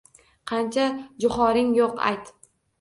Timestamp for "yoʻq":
1.83-2.05